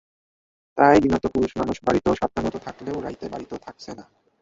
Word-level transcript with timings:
তাই 0.77 0.97
দিনত 1.03 1.23
পুরুষ 1.33 1.51
মানুষ 1.57 1.77
বাড়িত 1.87 2.07
সাবধানত 2.19 2.55
থাকলেও 2.65 2.97
রাইতে 3.01 3.25
বাড়িত 3.29 3.51
থাকছে 3.65 3.91
না। 3.97 4.05